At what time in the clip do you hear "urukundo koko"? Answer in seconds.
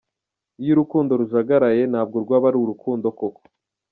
2.61-3.41